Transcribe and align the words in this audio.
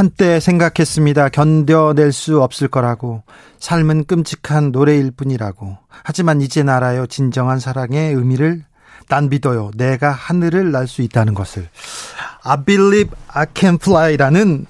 한때 0.00 0.40
생각했습니다. 0.40 1.28
견뎌낼 1.28 2.10
수 2.12 2.40
없을 2.40 2.68
거라고. 2.68 3.22
삶은 3.58 4.04
끔찍한 4.06 4.72
노래일 4.72 5.10
뿐이라고. 5.10 5.76
하지만 5.90 6.40
이젠 6.40 6.70
알아요. 6.70 7.06
진정한 7.06 7.58
사랑의 7.58 8.14
의미를 8.14 8.64
난 9.10 9.28
믿어요. 9.28 9.70
내가 9.76 10.10
하늘을 10.10 10.72
날 10.72 10.86
수 10.86 11.02
있다는 11.02 11.34
것을. 11.34 11.68
I 12.44 12.64
believe 12.64 13.10
I 13.28 13.44
can 13.54 13.74
fly라는 13.74 14.64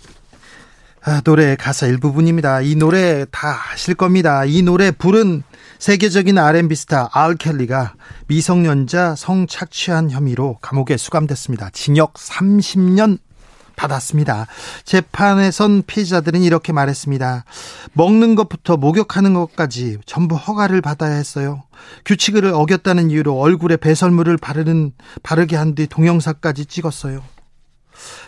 아, 1.04 1.20
노래 1.20 1.54
가사 1.54 1.86
일부분입니다. 1.86 2.62
이 2.62 2.74
노래 2.74 3.24
다 3.30 3.56
아실 3.72 3.94
겁니다. 3.94 4.44
이 4.44 4.62
노래 4.62 4.90
부른 4.90 5.44
세계적인 5.78 6.38
R&B 6.38 6.74
스타 6.74 7.08
알 7.12 7.36
켈리가 7.36 7.94
미성년자 8.26 9.14
성착취한 9.14 10.10
혐의로 10.10 10.58
감옥에 10.60 10.96
수감됐습니다. 10.96 11.70
징역 11.70 12.14
30년 12.14 13.18
받았습니다. 13.80 14.46
재판에선 14.84 15.84
피해자들은 15.86 16.42
이렇게 16.42 16.72
말했습니다. 16.72 17.44
먹는 17.94 18.34
것부터 18.34 18.76
목욕하는 18.76 19.32
것까지 19.34 19.98
전부 20.04 20.34
허가를 20.36 20.80
받아야 20.82 21.14
했어요. 21.14 21.62
규칙을 22.04 22.44
어겼다는 22.46 23.10
이유로 23.10 23.38
얼굴에 23.38 23.76
배설물을 23.78 24.36
바르는 24.36 24.92
바르게 25.22 25.56
한 25.56 25.70
뒤 25.70 25.86
동영상까지 25.86 26.66
찍었어요. 26.66 27.22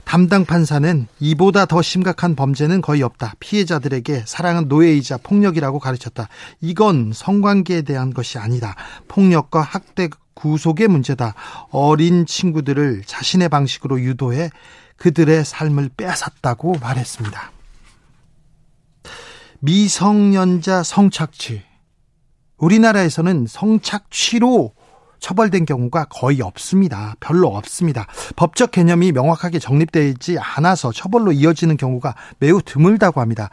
담당 0.05 0.45
판사는 0.45 1.09
이보다 1.19 1.67
더 1.67 1.83
심각한 1.83 2.37
범죄는 2.37 2.83
거의 2.83 3.03
없다. 3.03 3.35
피해자들에게 3.41 4.25
사랑은 4.27 4.69
노예이자 4.69 5.19
폭력이라고 5.19 5.81
가르쳤다. 5.81 6.29
이건 6.61 7.13
성관계에 7.13 7.83
대한 7.83 8.15
것이 8.15 8.39
아니다. 8.39 8.77
폭력과 9.09 9.61
학대 9.61 10.09
구속의 10.35 10.89
문제다. 10.89 11.35
어린 11.71 12.27
친구들을 12.27 13.03
자신의 13.07 13.49
방식으로 13.49 14.01
유도해 14.01 14.51
그들의 15.03 15.45
삶을 15.45 15.91
빼앗았다고 15.97 16.77
말했습니다. 16.81 17.51
미성년자 19.59 20.85
성착취. 20.85 21.61
우리나라에서는 22.59 23.47
성착취로 23.49 24.75
처벌된 25.19 25.65
경우가 25.65 26.05
거의 26.05 26.41
없습니다. 26.41 27.17
별로 27.19 27.49
없습니다. 27.49 28.07
법적 28.37 28.71
개념이 28.71 29.11
명확하게 29.11 29.59
정립되지 29.59 30.39
않아서 30.39 30.93
처벌로 30.93 31.33
이어지는 31.33 31.77
경우가 31.77 32.15
매우 32.39 32.63
드물다고 32.63 33.21
합니다. 33.21 33.51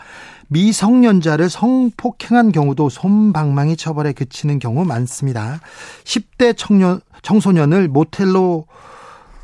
미성년자를 0.50 1.50
성폭행한 1.50 2.52
경우도 2.52 2.89
솜방망이 2.89 3.75
처벌에 3.75 4.14
그치는 4.14 4.59
경우 4.59 4.86
많습니다. 4.86 5.61
10대 6.03 6.53
청년, 6.55 7.02
청소년을 7.23 7.88
모텔로 7.88 8.67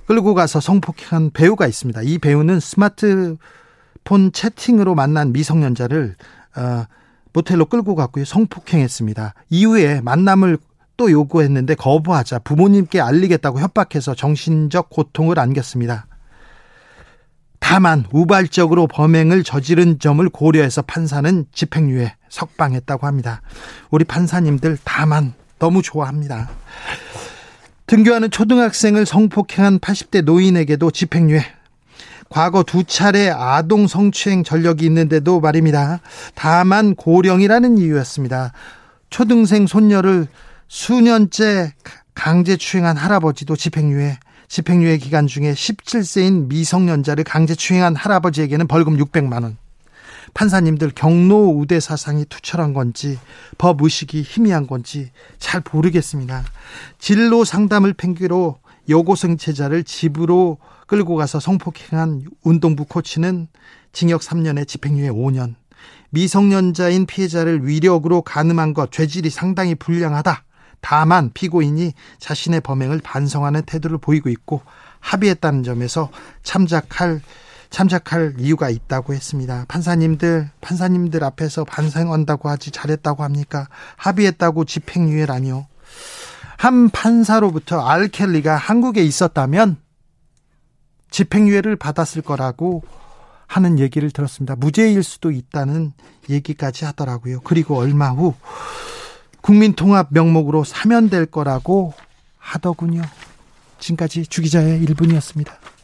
끌고 0.05 0.33
가서 0.33 0.59
성폭행한 0.59 1.31
배우가 1.31 1.67
있습니다. 1.67 2.01
이 2.03 2.17
배우는 2.19 2.59
스마트폰 2.59 4.31
채팅으로 4.33 4.95
만난 4.95 5.33
미성년자를 5.33 6.15
어, 6.57 6.85
모텔로 7.33 7.65
끌고 7.65 7.95
갔고요. 7.95 8.23
성폭행했습니다. 8.25 9.33
이후에 9.49 10.01
만남을 10.01 10.57
또 10.97 11.11
요구했는데 11.11 11.75
거부하자 11.75 12.39
부모님께 12.39 13.01
알리겠다고 13.01 13.59
협박해서 13.59 14.15
정신적 14.15 14.89
고통을 14.89 15.39
안겼습니다. 15.39 16.07
다만 17.59 18.05
우발적으로 18.11 18.87
범행을 18.87 19.43
저지른 19.43 19.99
점을 19.99 20.27
고려해서 20.29 20.83
판사는 20.83 21.45
집행유예 21.51 22.15
석방했다고 22.29 23.07
합니다. 23.07 23.41
우리 23.89 24.05
판사님들 24.05 24.77
다만 24.83 25.33
너무 25.57 25.81
좋아합니다. 25.81 26.49
등교하는 27.87 28.31
초등학생을 28.31 29.05
성폭행한 29.05 29.79
80대 29.79 30.23
노인에게도 30.23 30.89
집행유예. 30.89 31.45
과거 32.29 32.63
두 32.63 32.83
차례 32.83 33.29
아동 33.29 33.85
성추행 33.85 34.43
전력이 34.43 34.85
있는데도 34.85 35.39
말입니다. 35.39 35.99
다만 36.33 36.95
고령이라는 36.95 37.77
이유였습니다. 37.77 38.53
초등생 39.11 39.67
손녀를 39.67 40.27
수년째 40.67 41.73
강제 42.15 42.57
추행한 42.57 42.97
할아버지도 42.97 43.55
집행유예. 43.55 44.17
집행유예 44.47 44.97
기간 44.97 45.27
중에 45.27 45.53
17세인 45.53 46.47
미성년자를 46.47 47.23
강제 47.23 47.53
추행한 47.53 47.95
할아버지에게는 47.95 48.67
벌금 48.67 48.97
600만 48.97 49.43
원. 49.43 49.57
판사님들 50.35 50.91
경로 50.93 51.47
우대 51.47 51.79
사상이 51.79 52.25
투철한 52.25 52.73
건지 52.73 53.17
법 53.57 53.81
의식이 53.81 54.21
희미한 54.21 54.67
건지 54.67 55.09
잘 55.39 55.63
모르겠습니다. 55.71 56.43
진로 56.99 57.45
상담을 57.45 57.93
팽기로 57.93 58.59
여고생 58.89 59.37
제자를 59.37 59.83
집으로 59.83 60.57
끌고 60.87 61.15
가서 61.15 61.39
성폭행한 61.39 62.25
운동부 62.43 62.85
코치는 62.85 63.47
징역 63.93 64.21
3년에 64.21 64.67
집행유예 64.67 65.09
5년. 65.09 65.55
미성년자인 66.09 67.05
피해자를 67.05 67.65
위력으로 67.65 68.21
가늠한 68.21 68.73
것 68.73 68.91
죄질이 68.91 69.29
상당히 69.29 69.73
불량하다. 69.73 70.43
다만 70.81 71.31
피고인이 71.33 71.93
자신의 72.19 72.59
범행을 72.61 72.99
반성하는 72.99 73.63
태도를 73.63 73.97
보이고 73.97 74.29
있고 74.29 74.61
합의했다는 74.99 75.63
점에서 75.63 76.11
참작할 76.43 77.21
참작할 77.75 78.35
이유가 78.39 78.69
있다고 78.69 79.13
했습니다. 79.13 79.65
판사님들, 79.67 80.49
판사님들 80.61 81.25
앞에서 81.25 81.65
반성한다고 81.65 82.47
하지 82.47 82.71
잘했다고 82.71 83.21
합니까? 83.21 83.67
합의했다고 83.97 84.63
집행유예라니요. 84.63 85.67
한 86.55 86.89
판사로부터 86.89 87.85
알켈리가 87.85 88.55
한국에 88.55 89.03
있었다면 89.03 89.75
집행유예를 91.11 91.75
받았을 91.75 92.21
거라고 92.21 92.81
하는 93.45 93.77
얘기를 93.77 94.09
들었습니다. 94.09 94.55
무죄일 94.55 95.03
수도 95.03 95.31
있다는 95.31 95.91
얘기까지 96.29 96.85
하더라고요. 96.85 97.41
그리고 97.41 97.77
얼마 97.77 98.11
후 98.11 98.35
국민통합 99.41 100.07
명목으로 100.11 100.63
사면될 100.63 101.25
거라고 101.25 101.93
하더군요. 102.37 103.01
지금까지 103.79 104.27
주기자의 104.27 104.81
1분이었습니다. 104.85 105.74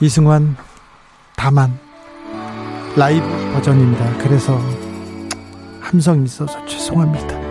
이승환 0.00 0.56
다만 1.36 1.78
라이브 2.96 3.26
버전입니다. 3.52 4.18
그래서 4.18 4.58
함성이 5.80 6.24
있어서 6.24 6.64
죄송합니다. 6.66 7.44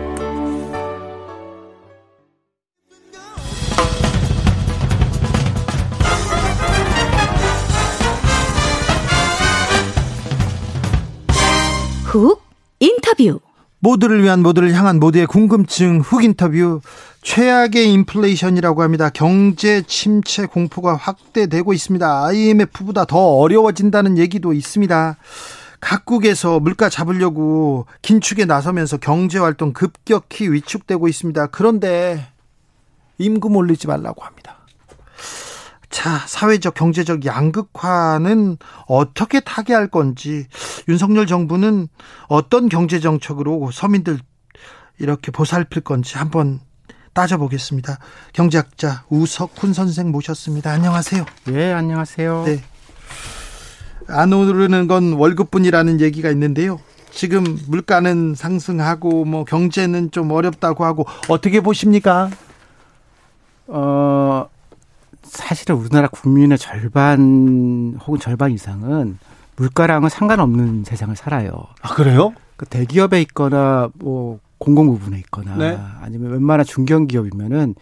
훅 12.04 12.42
인터뷰 12.80 13.40
모두를 13.80 14.22
위한 14.22 14.40
모두를 14.42 14.72
향한 14.74 15.00
모두의 15.00 15.26
궁금증 15.26 16.00
훅 16.00 16.24
인터뷰 16.24 16.80
최악의 17.24 17.90
인플레이션이라고 17.90 18.82
합니다. 18.82 19.08
경제 19.08 19.80
침체 19.82 20.44
공포가 20.44 20.94
확대되고 20.94 21.72
있습니다. 21.72 22.26
IMF보다 22.26 23.06
더 23.06 23.18
어려워진다는 23.38 24.18
얘기도 24.18 24.52
있습니다. 24.52 25.16
각국에서 25.80 26.60
물가 26.60 26.90
잡으려고 26.90 27.86
긴축에 28.02 28.44
나서면서 28.44 28.98
경제 28.98 29.38
활동 29.38 29.72
급격히 29.72 30.52
위축되고 30.52 31.08
있습니다. 31.08 31.46
그런데 31.46 32.26
임금 33.16 33.56
올리지 33.56 33.86
말라고 33.86 34.22
합니다. 34.22 34.58
자, 35.88 36.18
사회적 36.26 36.74
경제적 36.74 37.24
양극화는 37.24 38.58
어떻게 38.86 39.40
타개할 39.40 39.88
건지 39.88 40.46
윤석열 40.88 41.26
정부는 41.26 41.88
어떤 42.28 42.68
경제 42.68 43.00
정책으로 43.00 43.70
서민들 43.72 44.18
이렇게 44.98 45.30
보살필 45.32 45.82
건지 45.82 46.18
한번 46.18 46.60
따져보겠습니다. 47.14 47.98
경제학자 48.32 49.04
우석훈 49.08 49.72
선생 49.72 50.10
모셨습니다. 50.10 50.70
안녕하세요. 50.70 51.24
네, 51.46 51.72
안녕하세요. 51.72 52.44
네. 52.46 52.62
안 54.08 54.32
오르는 54.32 54.86
건 54.86 55.14
월급뿐이라는 55.14 56.00
얘기가 56.00 56.30
있는데요. 56.30 56.80
지금 57.10 57.44
물가는 57.68 58.34
상승하고 58.34 59.24
뭐 59.24 59.44
경제는 59.44 60.10
좀 60.10 60.30
어렵다고 60.32 60.84
하고 60.84 61.06
어떻게 61.28 61.60
보십니까? 61.60 62.28
어, 63.68 64.46
사실은 65.22 65.76
우리나라 65.76 66.08
국민의 66.08 66.58
절반 66.58 67.98
혹은 68.04 68.18
절반 68.20 68.50
이상은 68.50 69.18
물가랑은 69.56 70.08
상관없는 70.08 70.84
세상을 70.84 71.14
살아요. 71.16 71.52
아, 71.80 71.94
그래요? 71.94 72.34
그 72.56 72.66
대기업에 72.66 73.20
있거나 73.22 73.88
뭐 73.94 74.40
공공 74.64 74.86
부분에 74.88 75.18
있거나 75.18 75.56
네. 75.56 75.78
아니면 76.00 76.32
웬만한 76.32 76.64
중견 76.64 77.06
기업이면은 77.06 77.74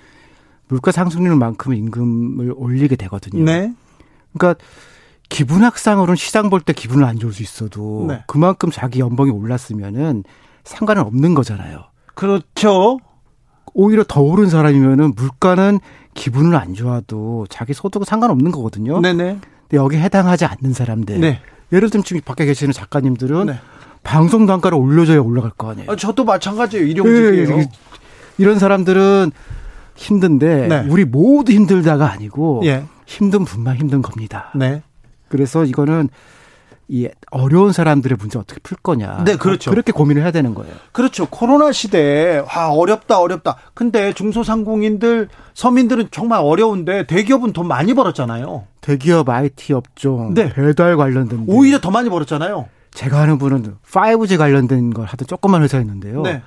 물가 0.67 0.91
상승률만큼 0.91 1.75
임금을 1.75 2.55
올리게 2.57 2.97
되거든요. 2.97 3.45
네. 3.45 3.73
그러니까 4.35 4.63
기분학상으로는 5.29 6.17
시장 6.17 6.51
볼 6.51 6.61
때 6.61 6.73
기분을 6.73 7.05
안 7.05 7.19
좋을 7.19 7.33
수 7.33 7.43
있어도 7.43 8.07
네. 8.09 8.25
그만큼 8.27 8.71
자기 8.71 8.99
연봉이 9.01 9.31
올랐으면은 9.31 10.25
상관은 10.65 11.03
없는 11.03 11.35
거잖아요. 11.35 11.85
그렇죠. 12.15 12.99
오히려 13.75 14.05
더 14.07 14.21
오른 14.21 14.49
사람이면은 14.49 15.15
물가는 15.15 15.79
기분은 16.15 16.55
안 16.55 16.75
좋아도 16.75 17.47
자기 17.49 17.73
소득은 17.75 18.05
상관없는 18.05 18.51
거거든요. 18.51 19.01
네네. 19.01 19.39
근데 19.69 19.77
여기 19.77 19.97
해당하지 19.97 20.45
않는 20.45 20.73
사람들. 20.75 21.21
네. 21.21 21.41
예를 21.73 21.89
들면 21.89 22.05
지금 22.05 22.21
밖에 22.23 22.45
계시는 22.45 22.73
작가님들은 22.73 23.47
네. 23.47 23.61
방송 24.03 24.47
단가를 24.47 24.77
올려줘야 24.77 25.21
올라갈 25.21 25.51
거 25.53 25.71
아니에요. 25.71 25.91
아, 25.91 25.97
저도 25.97 26.25
마찬가지예요. 26.25 26.87
일용직이에요. 26.87 27.57
네, 27.57 27.71
이런 28.39 28.59
사람들은 28.59 29.31
힘든데 29.95 30.67
네. 30.69 30.87
우리 30.89 31.05
모두 31.05 31.53
힘들다가 31.53 32.11
아니고 32.11 32.63
예. 32.65 32.85
힘든 33.07 33.45
분만 33.45 33.77
힘든 33.77 34.03
겁니다. 34.03 34.51
네. 34.55 34.83
그래서 35.29 35.65
이거는 35.65 36.09
이 36.89 37.09
어려운 37.31 37.73
사람들의 37.73 38.19
문제 38.21 38.39
어떻게 38.39 38.61
풀 38.63 38.77
거냐. 38.77 39.25
네, 39.25 39.37
그렇죠. 39.37 39.71
그렇게 39.71 39.93
고민을 39.93 40.23
해야 40.23 40.31
되는 40.31 40.53
거예요. 40.53 40.75
그렇죠. 40.93 41.27
코로나 41.27 41.73
시대에 41.73 42.39
와 42.41 42.71
어렵다 42.71 43.19
어렵다. 43.19 43.57
근데 43.73 44.13
중소상공인들 44.13 45.29
서민들은 45.55 46.09
정말 46.11 46.41
어려운데 46.43 47.07
대기업은 47.07 47.53
돈 47.53 47.67
많이 47.69 47.95
벌었잖아요. 47.95 48.65
대기업 48.83 49.29
IT 49.29 49.73
업종 49.73 50.35
네. 50.35 50.53
배달 50.53 50.97
관련된 50.97 51.45
오히려 51.47 51.81
더 51.81 51.91
많이 51.91 52.11
벌었잖아요. 52.11 52.69
제가 52.95 53.21
아는 53.21 53.39
분은 53.39 53.77
5G 53.87 54.39
관련된 54.39 54.93
걸 54.93 55.07
하던 55.07 55.27
조그만 55.27 55.63
회사였는데요. 55.63 56.23
네. 56.23 56.43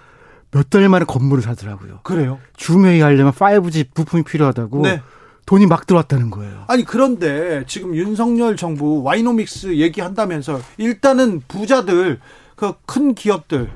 몇달 0.51 0.87
만에 0.89 1.05
건물을 1.05 1.43
사더라고요. 1.43 1.99
그래요? 2.03 2.39
줌회의 2.55 3.01
하려면 3.01 3.33
5G 3.33 3.93
부품이 3.93 4.23
필요하다고. 4.23 4.81
네. 4.81 5.01
돈이 5.45 5.67
막 5.67 5.85
들어왔다는 5.85 6.31
거예요. 6.31 6.63
아니 6.67 6.83
그런데 6.83 7.63
지금 7.67 7.95
윤석열 7.95 8.55
정부 8.57 9.03
와이노믹스 9.03 9.77
얘기한다면서 9.77 10.59
일단은 10.77 11.41
부자들 11.47 12.19
그 12.55 12.73
큰 12.85 13.13
기업들 13.13 13.69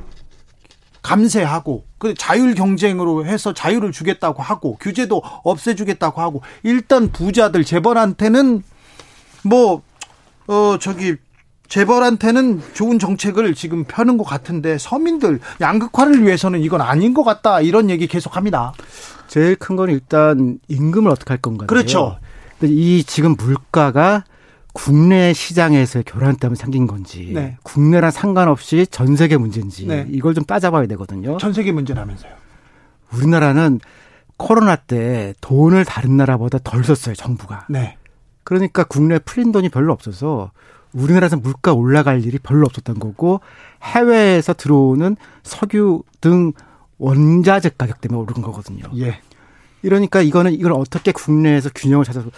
감세하고 1.02 1.86
그 1.98 2.14
자율 2.14 2.56
경쟁으로 2.56 3.26
해서 3.26 3.54
자유를 3.54 3.92
주겠다고 3.92 4.42
하고 4.42 4.78
규제도 4.80 5.22
없애주겠다고 5.44 6.22
하고 6.22 6.42
일단 6.64 7.12
부자들 7.12 7.64
재벌한테는 7.64 8.64
뭐 9.44 9.84
어 10.50 10.80
저기 10.80 11.16
재벌한테는 11.70 12.62
좋은 12.74 13.00
정책을 13.00 13.54
지금 13.54 13.84
펴는 13.86 14.18
것 14.18 14.24
같은데 14.24 14.78
서민들 14.78 15.40
양극화를 15.62 16.26
위해서는 16.26 16.60
이건 16.62 16.82
아닌 16.82 17.14
것 17.14 17.24
같다 17.24 17.62
이런 17.62 17.90
얘기 17.90 18.08
계속합니다. 18.08 18.74
제일 19.28 19.56
큰 19.56 19.76
건 19.76 19.90
일단 19.92 20.60
임금을 20.68 21.10
어떻게 21.12 21.30
할 21.30 21.38
건가요? 21.38 21.68
그렇죠. 21.68 22.18
이 22.64 23.04
지금 23.06 23.36
물가가 23.38 24.24
국내 24.74 25.32
시장에서의 25.34 26.04
교란 26.06 26.36
때문에 26.36 26.56
생긴 26.56 26.88
건지 26.88 27.32
네. 27.34 27.58
국내랑 27.64 28.12
상관없이 28.12 28.86
전 28.90 29.16
세계 29.16 29.38
문제인지 29.38 29.86
네. 29.88 30.06
이걸 30.10 30.34
좀 30.34 30.44
따져봐야 30.44 30.88
되거든요. 30.88 31.38
전 31.38 31.54
세계 31.54 31.72
문제라면서요. 31.72 32.32
우리나라는 33.14 33.80
코로나 34.38 34.76
때 34.76 35.34
돈을 35.42 35.86
다른 35.86 36.18
나라보다 36.18 36.60
덜 36.64 36.84
썼어요, 36.84 37.16
정부가. 37.16 37.66
네. 37.70 37.98
그러니까 38.44 38.84
국내에 38.84 39.20
풀린 39.20 39.52
돈이 39.52 39.70
별로 39.70 39.94
없어서 39.94 40.52
우리나라에서 40.94 41.38
물가 41.38 41.74
올라갈 41.74 42.26
일이 42.26 42.40
별로 42.40 42.66
없었던 42.66 43.00
거고 43.00 43.42
해외에서 43.84 44.54
들어오는 44.54 45.16
석유 45.44 46.04
등 46.22 46.54
원자재 46.98 47.72
가격 47.78 48.02
때문에 48.02 48.22
오른 48.22 48.42
거거든요. 48.42 48.84
예. 48.98 49.20
이러니까 49.82 50.22
이거는 50.22 50.52
이걸 50.54 50.74
어떻게 50.74 51.12
국내에서 51.12 51.70
균형을 51.74 52.06
찾아서 52.06 52.30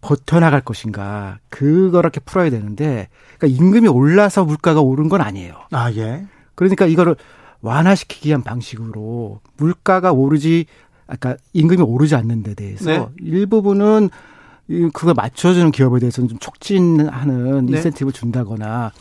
버텨나갈 0.00 0.60
것인가 0.60 1.38
그거렇게 1.48 2.20
풀어야 2.20 2.50
되는데 2.50 3.08
그러니까 3.38 3.62
임금이 3.62 3.88
올라서 3.88 4.44
물가가 4.44 4.80
오른 4.80 5.08
건 5.08 5.20
아니에요. 5.20 5.54
아 5.70 5.92
예. 5.92 6.26
그러니까 6.54 6.86
이거를 6.86 7.16
완화시키기 7.60 8.28
위한 8.28 8.42
방식으로 8.42 9.40
물가가 9.56 10.12
오르지 10.12 10.66
아까 11.06 11.36
임금이 11.52 11.82
오르지 11.82 12.14
않는 12.14 12.42
데 12.42 12.54
대해서 12.54 12.90
네. 12.90 13.06
일부분은 13.20 14.10
그걸 14.92 15.14
맞춰주는 15.14 15.70
기업에 15.70 15.98
대해서는 16.00 16.28
좀 16.28 16.38
촉진하는 16.38 17.66
네. 17.66 17.76
인센티브를 17.76 18.12
준다거나 18.12 18.92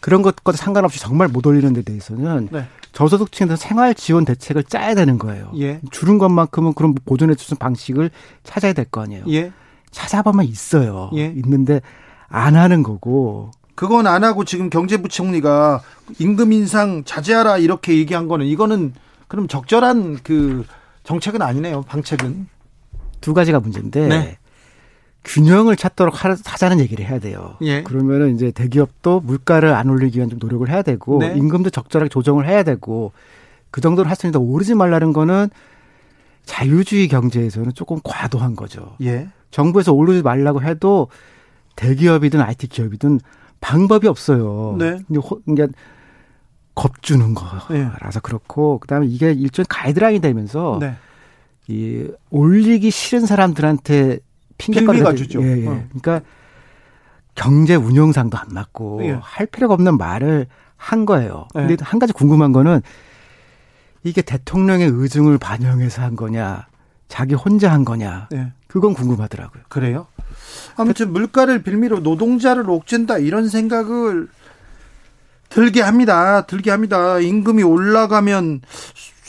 그런 0.00 0.22
것과 0.22 0.52
상관없이 0.52 1.00
정말 1.00 1.28
못 1.28 1.46
올리는 1.46 1.72
데 1.72 1.82
대해서는 1.82 2.48
네. 2.50 2.66
저소득층에서 2.92 3.56
생활 3.56 3.94
지원 3.94 4.24
대책을 4.24 4.64
짜야 4.64 4.94
되는 4.94 5.18
거예요. 5.18 5.50
예. 5.58 5.80
줄은 5.90 6.18
것만큼은 6.18 6.74
그런 6.74 6.94
보존해 6.94 7.34
주는 7.34 7.58
방식을 7.58 8.10
찾아야 8.44 8.72
될 8.74 8.84
거 8.90 9.00
아니에요. 9.00 9.24
예. 9.30 9.52
찾아보면 9.90 10.44
있어요. 10.46 11.10
예. 11.14 11.26
있는데 11.36 11.80
안 12.28 12.56
하는 12.56 12.82
거고. 12.82 13.50
그건 13.74 14.06
안 14.06 14.22
하고 14.24 14.44
지금 14.44 14.68
경제부총리가 14.70 15.82
임금 16.18 16.52
인상 16.52 17.02
자제하라 17.04 17.58
이렇게 17.58 17.96
얘기한 17.96 18.28
거는 18.28 18.46
이거는 18.46 18.92
그럼 19.28 19.48
적절한 19.48 20.18
그 20.22 20.64
정책은 21.04 21.40
아니네요. 21.42 21.82
방책은. 21.82 22.48
두 23.22 23.32
가지가 23.34 23.60
문제인데 23.60 24.08
네. 24.08 24.38
균형을 25.24 25.76
찾도록 25.76 26.24
하자는 26.24 26.80
얘기를 26.80 27.06
해야 27.06 27.18
돼요. 27.18 27.56
예. 27.62 27.82
그러면은 27.82 28.34
이제 28.34 28.50
대기업도 28.50 29.20
물가를 29.20 29.72
안 29.72 29.88
올리기 29.88 30.18
위한 30.18 30.28
좀 30.28 30.38
노력을 30.38 30.68
해야 30.68 30.82
되고 30.82 31.18
네. 31.18 31.34
임금도 31.36 31.70
적절하게 31.70 32.08
조정을 32.08 32.48
해야 32.48 32.62
되고 32.62 33.12
그 33.70 33.80
정도로 33.80 34.08
할수 34.08 34.26
있는데 34.26 34.44
오르지 34.44 34.74
말라는 34.74 35.12
거는 35.12 35.48
자유주의 36.44 37.06
경제에서는 37.08 37.72
조금 37.74 38.00
과도한 38.02 38.56
거죠. 38.56 38.96
예. 39.02 39.28
정부에서 39.50 39.92
오르지 39.92 40.22
말라고 40.22 40.62
해도 40.62 41.08
대기업이든 41.76 42.40
IT 42.40 42.66
기업이든 42.66 43.20
방법이 43.60 44.08
없어요. 44.08 44.74
네. 44.78 44.98
그러니까 45.08 45.68
겁주는 46.74 47.34
거라서 47.34 47.68
네. 47.72 48.20
그렇고 48.22 48.78
그다음에 48.78 49.06
이게 49.06 49.30
일종의 49.30 49.66
가이드라인이 49.68 50.20
되면서 50.20 50.78
네. 50.80 50.96
이 51.68 52.08
올리기 52.30 52.90
싫은 52.90 53.24
사람들한테 53.24 54.18
핑계가 54.70 55.14
주죠. 55.14 55.42
예, 55.42 55.62
예. 55.62 55.66
어. 55.66 55.84
그러니까 55.88 56.20
경제 57.34 57.74
운영상도 57.74 58.38
안 58.38 58.48
맞고 58.50 59.04
예. 59.04 59.18
할 59.20 59.46
필요가 59.46 59.74
없는 59.74 59.98
말을 59.98 60.46
한 60.76 61.06
거예요. 61.06 61.46
예. 61.56 61.66
근데 61.66 61.76
한 61.80 61.98
가지 61.98 62.12
궁금한 62.12 62.52
거는 62.52 62.82
이게 64.04 64.22
대통령의 64.22 64.88
의중을 64.88 65.38
반영해서 65.38 66.02
한 66.02 66.16
거냐, 66.16 66.66
자기 67.08 67.34
혼자 67.34 67.72
한 67.72 67.84
거냐, 67.84 68.28
예. 68.34 68.52
그건 68.66 68.94
궁금하더라고요. 68.94 69.62
그래요? 69.68 70.06
아무튼 70.76 71.12
물가를 71.12 71.62
빌미로 71.62 72.00
노동자를 72.00 72.68
옥죄다 72.68 73.18
이런 73.18 73.48
생각을 73.48 74.28
들게 75.48 75.82
합니다. 75.82 76.46
들게 76.46 76.70
합니다. 76.70 77.18
임금이 77.18 77.62
올라가면 77.62 78.62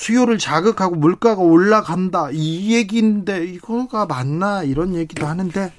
수요를 0.04 0.38
자극하고 0.38 0.96
물가가 0.96 1.42
올라간다 1.42 2.30
이 2.34 2.76
얘기인데 2.76 3.46
이거가 3.46 4.06
맞나 4.06 4.64
이런 4.64 4.96
얘기도 4.96 5.26
하는데 5.26 5.72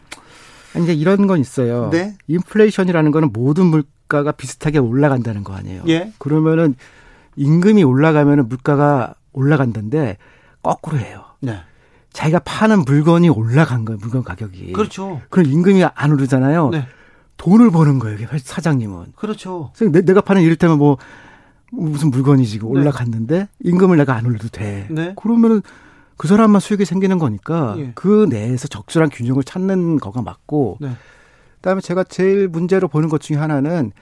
이제 0.81 0.95
이런 0.95 1.26
건 1.26 1.40
있어요. 1.40 1.90
네? 1.90 2.16
인플레이션이라는 2.28 3.11
거는 3.11 3.31
모든 3.33 3.66
물가가 3.66 4.33
비슷하게 4.33 4.78
올라간다는 4.78 5.45
거 5.45 5.54
아니에요. 5.54 5.83
예? 5.88 6.12
그러면은 6.19 6.75
임금이 7.37 7.85
올라가면은 7.85 8.49
물가가 8.49 9.14
올라간다는데 9.33 10.16
거꾸로 10.62 10.99
해요. 10.99 11.25
네. 11.40 11.61
자기가 12.12 12.38
파는 12.40 12.85
물건이 12.87 13.28
올라간 13.28 13.85
거예요. 13.85 13.99
물건 14.00 14.25
가격이. 14.25 14.73
그렇죠. 14.73 15.21
그럼 15.28 15.50
임금이 15.50 15.85
안 15.85 16.12
오르잖아요. 16.12 16.71
네. 16.71 16.87
돈을 17.37 17.71
버는 17.71 17.99
거예요. 17.99 18.16
사장님은. 18.38 19.12
그렇죠. 19.16 19.73
내가 19.78 20.23
파는 20.23 20.40
이를테면 20.43 20.78
뭐 20.78 20.97
무슨 21.76 22.11
물건이 22.11 22.47
지금 22.47 22.73
네. 22.73 22.81
올라갔는데 22.81 23.38
네. 23.38 23.49
임금을 23.62 23.97
내가 23.97 24.14
안 24.14 24.26
올려도 24.26 24.49
돼. 24.49 24.87
네. 24.90 25.14
그러면은 25.16 25.62
그 26.16 26.28
사람만 26.28 26.61
수익이 26.61 26.85
생기는 26.85 27.19
거니까 27.19 27.75
예. 27.78 27.93
그 27.95 28.26
내에서 28.31 28.69
적절한 28.69 29.11
균형을 29.11 29.43
찾는 29.45 29.99
거가 29.99 30.23
맞고 30.23 30.78
네. 30.81 30.90
그다음에 31.57 31.81
제가 31.81 32.04
제일 32.04 32.49
문제로 32.49 32.88
보는 32.88 33.09
것 33.09 33.21
중에 33.21 33.37
하나는 33.37 33.93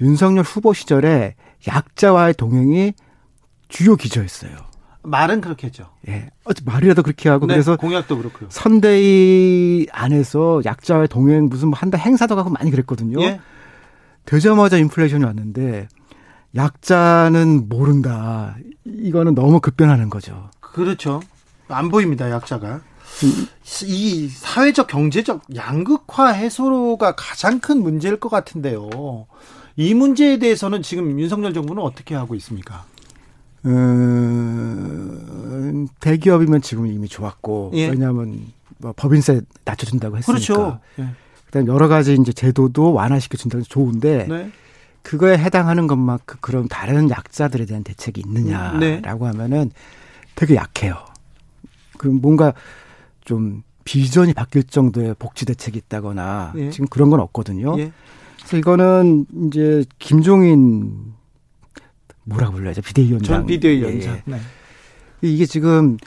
윤석열 0.00 0.44
후보 0.44 0.72
시절에 0.72 1.34
약자와의 1.66 2.34
동행이 2.34 2.92
주요 3.68 3.96
기조였어요. 3.96 4.52
말은 5.02 5.40
그렇게 5.40 5.68
했죠. 5.68 5.88
예. 6.08 6.30
어찌 6.44 6.62
말이라도 6.64 7.02
그렇게 7.02 7.28
하고 7.28 7.46
네, 7.46 7.54
그래서 7.54 7.76
공약도 7.76 8.16
그렇고요. 8.18 8.48
선대위 8.50 9.86
안에서 9.92 10.62
약자와의 10.64 11.08
동행 11.08 11.46
무슨 11.48 11.68
뭐 11.68 11.78
한다 11.78 11.96
행사도 11.96 12.36
가고 12.36 12.50
많이 12.50 12.70
그랬거든요. 12.70 13.20
예. 13.22 13.40
되자마자 14.24 14.76
인플레이션이 14.76 15.24
왔는데 15.24 15.88
약자는 16.56 17.68
모른다. 17.68 18.56
이거는 18.84 19.34
너무 19.34 19.60
급변하는 19.60 20.10
거죠. 20.10 20.50
그렇죠. 20.60 21.20
안 21.68 21.90
보입니다, 21.90 22.30
약자가. 22.30 22.80
이 23.84 24.28
사회적 24.28 24.88
경제적 24.88 25.42
양극화 25.54 26.28
해소가 26.28 27.14
가장 27.16 27.60
큰 27.60 27.82
문제일 27.82 28.18
것 28.18 28.28
같은데요. 28.28 29.26
이 29.76 29.94
문제에 29.94 30.38
대해서는 30.38 30.82
지금 30.82 31.18
윤석열 31.18 31.54
정부는 31.54 31.82
어떻게 31.82 32.14
하고 32.14 32.34
있습니까? 32.36 32.84
음, 33.66 34.68
대기업이면 36.00 36.62
지금 36.62 36.86
이미 36.86 37.08
좋았고 37.08 37.72
예. 37.74 37.88
왜냐하면 37.88 38.46
뭐 38.78 38.92
법인세 38.94 39.40
낮춰준다고 39.64 40.18
했으니까. 40.18 40.32
그렇죠. 40.32 40.80
예. 40.98 41.08
그다음 41.46 41.68
여러 41.68 41.88
가지 41.88 42.14
이제 42.14 42.32
제도도 42.32 42.92
완화시켜 42.92 43.36
준다고 43.36 43.64
좋은데 43.64 44.26
네. 44.28 44.50
그거에 45.06 45.38
해당하는 45.38 45.86
것만큼 45.86 46.38
그런 46.40 46.66
다른 46.66 47.08
약자들에 47.10 47.64
대한 47.66 47.84
대책이 47.84 48.24
있느냐라고 48.26 48.80
네. 48.80 49.00
하면은 49.04 49.70
되게 50.34 50.56
약해요. 50.56 50.96
그 51.96 52.08
뭔가 52.08 52.52
좀 53.24 53.62
비전이 53.84 54.34
바뀔 54.34 54.64
정도의 54.64 55.14
복지 55.16 55.46
대책이 55.46 55.78
있다거나 55.78 56.54
예. 56.56 56.70
지금 56.70 56.88
그런 56.88 57.08
건 57.10 57.20
없거든요. 57.20 57.78
예. 57.78 57.92
그래서 58.38 58.56
이거는 58.56 59.26
이제 59.46 59.84
김종인 60.00 61.14
뭐라고 62.24 62.54
불러야죠? 62.54 62.82
비대위원장. 62.82 63.36
전 63.36 63.46
비대위원장. 63.46 64.16
예. 64.16 64.22
네. 64.24 64.40
이게 65.22 65.46
지금 65.46 65.98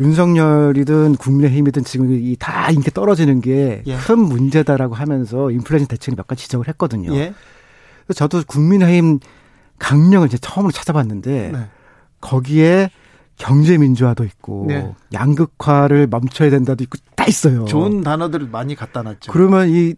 윤석열이든 0.00 1.16
국민의힘이든 1.16 1.84
지금 1.84 2.10
이 2.10 2.36
다 2.38 2.70
인기 2.70 2.90
떨어지는 2.90 3.42
게큰 3.42 3.84
예. 3.86 4.14
문제다라고 4.14 4.94
하면서 4.94 5.50
인플레이션 5.50 5.88
대책을 5.88 6.16
몇 6.16 6.26
가지 6.26 6.44
지적을 6.44 6.68
했거든요. 6.68 7.14
예. 8.06 8.12
그래서 8.14 8.18
저도 8.18 8.42
국민의힘 8.46 9.20
강령을 9.78 10.28
이제 10.28 10.38
처음으로 10.38 10.72
찾아봤는데 10.72 11.50
네. 11.52 11.68
거기에 12.20 12.90
경제 13.36 13.76
민주화도 13.76 14.24
있고 14.24 14.64
네. 14.68 14.94
양극화를 15.12 16.06
멈춰야 16.06 16.50
된다도 16.50 16.82
있고 16.84 16.98
다 17.14 17.26
있어요. 17.26 17.66
좋은 17.66 18.02
단어들을 18.02 18.48
많이 18.48 18.74
갖다 18.74 19.02
놨죠. 19.02 19.30
그러면 19.32 19.68
이 19.68 19.94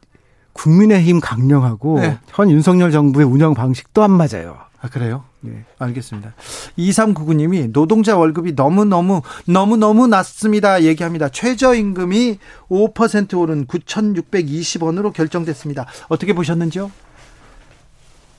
국민의힘 0.53 1.21
강령하고 1.21 2.01
네. 2.01 2.19
현 2.29 2.51
윤석열 2.51 2.91
정부의 2.91 3.27
운영 3.27 3.55
방식도 3.55 4.03
안 4.03 4.11
맞아요. 4.11 4.59
아, 4.81 4.89
그래요? 4.89 5.25
네. 5.41 5.65
알겠습니다. 5.79 6.35
2399님이 6.79 7.73
노동자 7.73 8.17
월급이 8.17 8.53
너무너무, 8.53 9.23
너무너무 9.47 10.07
낮습니다. 10.07 10.83
얘기합니다. 10.83 11.29
최저임금이 11.29 12.39
5% 12.69 13.39
오른 13.39 13.67
9,620원으로 13.67 15.13
결정됐습니다. 15.13 15.87
어떻게 16.09 16.33
보셨는지요? 16.33 16.91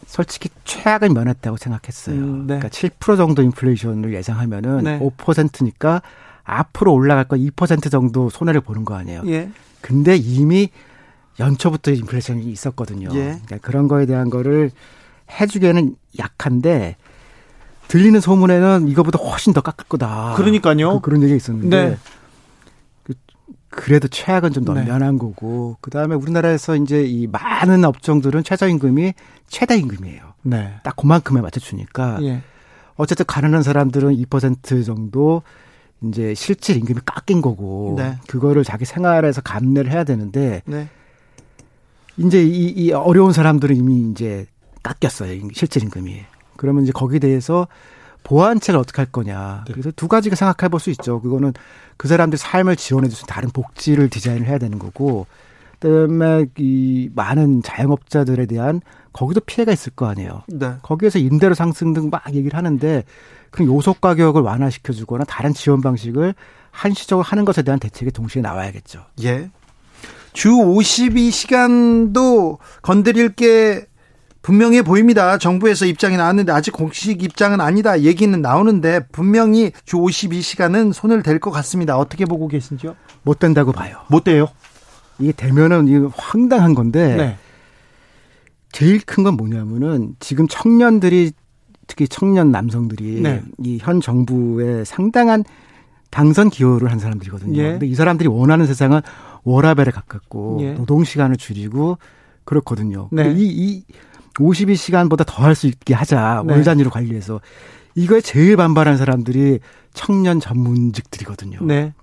솔직히 0.09 0.49
최악을 0.63 1.09
면했다고 1.09 1.57
생각했어요. 1.57 2.15
음, 2.15 2.47
네. 2.47 2.57
그러니까 2.57 2.69
7% 2.69 3.15
정도 3.15 3.43
인플레이션을 3.43 4.11
예상하면은 4.15 4.83
네. 4.83 4.99
5%니까 4.99 6.01
앞으로 6.43 6.95
올라갈 6.95 7.25
거 7.25 7.35
2% 7.35 7.91
정도 7.91 8.31
손해를 8.31 8.59
보는 8.61 8.85
거 8.85 8.95
아니에요. 8.95 9.21
예. 9.27 9.51
근데 9.81 10.15
이미 10.15 10.69
연초부터 11.39 11.91
인플레이션이 11.91 12.41
있었거든요. 12.41 13.09
예. 13.13 13.39
그러니까 13.45 13.57
그런 13.61 13.87
거에 13.87 14.07
대한 14.07 14.31
거를 14.31 14.71
해주기에는 15.39 15.95
약한데 16.17 16.95
들리는 17.87 18.19
소문에는 18.19 18.87
이거보다 18.87 19.19
훨씬 19.19 19.53
더 19.53 19.61
깎을 19.61 19.85
거다. 19.89 20.33
그러니까요. 20.37 21.01
그, 21.01 21.11
런 21.11 21.21
얘기가 21.21 21.37
있었는데 21.37 21.89
네. 21.89 21.97
그, 23.69 23.91
래도 23.91 24.07
최악은 24.07 24.51
좀 24.51 24.63
넘면한 24.63 25.13
네. 25.13 25.17
거고 25.19 25.77
그 25.81 25.91
다음에 25.91 26.15
우리나라에서 26.15 26.75
이제 26.75 27.03
이 27.03 27.27
많은 27.27 27.85
업종들은 27.85 28.43
최저임금이 28.43 29.13
최다임금이에요. 29.47 30.21
네. 30.43 30.75
딱 30.83 30.95
그만큼에 30.95 31.41
맞춰 31.41 31.59
주니까 31.59 32.19
예. 32.21 32.41
어쨌든 32.95 33.25
가난한 33.25 33.63
사람들은 33.63 34.15
2% 34.15 34.85
정도 34.85 35.43
이제 36.01 36.33
실질 36.33 36.77
임금이 36.77 37.01
깎인 37.05 37.41
거고 37.41 37.95
네. 37.97 38.17
그거를 38.27 38.63
자기 38.63 38.85
생활에서 38.85 39.41
감내를 39.41 39.91
해야 39.91 40.03
되는데 40.03 40.61
네. 40.65 40.89
이제 42.17 42.43
이, 42.43 42.67
이 42.67 42.91
어려운 42.91 43.33
사람들은 43.33 43.75
이미 43.75 44.09
이제 44.11 44.45
깎였어요. 44.83 45.39
실질 45.53 45.83
임금이. 45.83 46.21
그러면 46.57 46.83
이제 46.83 46.91
거기에 46.91 47.19
대해서 47.19 47.67
보완책을 48.23 48.79
어떻게 48.79 49.01
할 49.01 49.11
거냐. 49.11 49.63
네. 49.67 49.73
그래서 49.73 49.91
두 49.95 50.07
가지가 50.07 50.35
생각해 50.35 50.69
볼 50.69 50.79
수 50.79 50.89
있죠. 50.91 51.21
그거는 51.21 51.53
그 51.97 52.07
사람들 52.07 52.37
삶을 52.37 52.75
지원해 52.75 53.09
줄 53.09 53.15
수 53.15 53.21
있는 53.23 53.33
다른 53.33 53.49
복지를 53.49 54.09
디자인을 54.09 54.47
해야 54.47 54.57
되는 54.57 54.79
거고 54.79 55.25
그다음에 55.79 56.45
이 56.57 57.09
많은 57.15 57.63
자영업자들에 57.63 58.45
대한 58.45 58.81
거기도 59.13 59.39
피해가 59.39 59.71
있을 59.71 59.93
거 59.95 60.07
아니에요. 60.07 60.43
네. 60.47 60.73
거기에서 60.81 61.19
임대료 61.19 61.53
상승 61.55 61.93
등 61.93 62.09
막 62.11 62.23
얘기를 62.33 62.57
하는데 62.57 63.03
그 63.51 63.65
요속 63.65 64.01
가격을 64.01 64.41
완화시켜 64.41 64.93
주거나 64.93 65.23
다른 65.25 65.53
지원 65.53 65.81
방식을 65.81 66.35
한시적으로 66.71 67.23
하는 67.23 67.45
것에 67.45 67.61
대한 67.63 67.79
대책이 67.79 68.11
동시에 68.11 68.41
나와야겠죠. 68.41 69.05
예. 69.23 69.49
주 70.33 70.49
52시간도 70.49 72.57
건드릴 72.81 73.29
게 73.29 73.85
분명해 74.49 74.81
보입니다. 74.81 75.37
정부에서 75.37 75.85
입장이 75.85 76.17
나왔는데 76.17 76.51
아직 76.51 76.71
공식 76.71 77.21
입장은 77.21 77.61
아니다. 77.61 78.01
얘기는 78.01 78.41
나오는데 78.41 79.01
분명히 79.11 79.71
주 79.85 79.97
52시간은 79.97 80.91
손을 80.91 81.21
댈 81.21 81.39
것 81.39 81.51
같습니다. 81.51 81.95
어떻게 81.99 82.25
보고 82.25 82.47
계신지요? 82.47 82.95
못 83.21 83.37
된다고 83.37 83.71
봐요. 83.71 83.97
못 84.09 84.23
돼요? 84.23 84.47
이게 85.19 85.31
되면은 85.33 85.87
이게 85.87 85.99
황당한 86.17 86.73
건데 86.73 87.15
네. 87.15 87.37
제일 88.71 88.99
큰 89.05 89.23
건 89.23 89.35
뭐냐면은 89.37 90.15
지금 90.19 90.47
청년들이 90.47 91.31
특히 91.85 92.07
청년 92.07 92.49
남성들이 92.51 93.21
네. 93.21 93.43
이현 93.63 94.01
정부에 94.01 94.83
상당한 94.83 95.43
당선 96.09 96.49
기여를 96.49 96.91
한 96.91 96.97
사람들이거든요. 96.97 97.55
예. 97.61 97.71
근데 97.73 97.85
이 97.85 97.93
사람들이 97.93 98.27
원하는 98.27 98.65
세상은 98.65 99.01
워라벨에 99.43 99.91
가깝고 99.91 100.57
예. 100.61 100.71
노동 100.73 101.03
시간을 101.03 101.37
줄이고 101.37 101.99
그렇거든요. 102.45 103.09
네. 103.11 103.31
이, 103.37 103.43
이 103.45 103.83
52시간보다 104.39 105.25
더 105.25 105.43
할 105.43 105.55
수 105.55 105.67
있게 105.67 105.93
하자. 105.93 106.43
네. 106.45 106.53
월단위로 106.53 106.89
관리해서. 106.89 107.41
이거에 107.95 108.21
제일 108.21 108.55
반발한 108.55 108.97
사람들이 108.97 109.59
청년 109.93 110.39
전문직들이거든요. 110.39 111.59
네. 111.63 111.93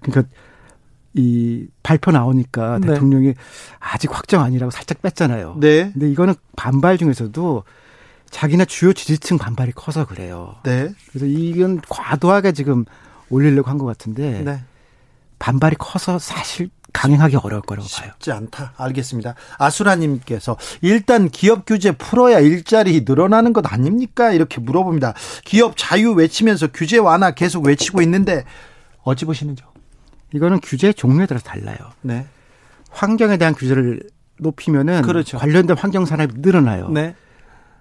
그러니까 0.00 0.28
이 1.14 1.66
발표 1.82 2.10
나오니까 2.10 2.78
네. 2.80 2.88
대통령이 2.88 3.34
아직 3.80 4.14
확정 4.14 4.42
아니라고 4.42 4.70
살짝 4.70 5.00
뺐잖아요. 5.02 5.56
네. 5.60 5.90
근데 5.92 6.10
이거는 6.10 6.34
반발 6.56 6.98
중에서도 6.98 7.62
자기네 8.30 8.64
주요 8.64 8.92
지지층 8.92 9.38
반발이 9.38 9.72
커서 9.72 10.06
그래요. 10.06 10.56
네. 10.64 10.92
그래서 11.08 11.26
이건 11.26 11.80
과도하게 11.88 12.52
지금 12.52 12.84
올리려고 13.30 13.70
한 13.70 13.78
것 13.78 13.86
같은데 13.86 14.42
네. 14.44 14.62
반발이 15.44 15.76
커서 15.78 16.18
사실 16.18 16.70
강행하기 16.94 17.36
어려울 17.36 17.60
거라고 17.60 17.86
봐요. 17.86 18.12
쉽지 18.14 18.32
않다. 18.32 18.72
알겠습니다. 18.78 19.34
아수라님께서 19.58 20.56
일단 20.80 21.28
기업 21.28 21.66
규제 21.66 21.92
풀어야 21.92 22.38
일자리 22.38 23.04
늘어나는 23.06 23.52
것 23.52 23.70
아닙니까? 23.70 24.32
이렇게 24.32 24.58
물어봅니다. 24.62 25.12
기업 25.44 25.76
자유 25.76 26.12
외치면서 26.12 26.68
규제 26.68 26.96
완화 26.96 27.32
계속 27.32 27.66
외치고 27.66 28.00
있는데 28.00 28.46
어찌 29.02 29.26
보시는지요? 29.26 29.66
이거는 30.32 30.60
규제 30.62 30.94
종류에 30.94 31.26
따라서 31.26 31.44
달라요. 31.44 31.76
네. 32.00 32.24
환경에 32.88 33.36
대한 33.36 33.54
규제를 33.54 34.00
높이면은 34.38 35.02
그렇죠. 35.02 35.36
관련된 35.36 35.76
환경 35.76 36.06
산업이 36.06 36.36
늘어나요. 36.38 36.88
네. 36.88 37.14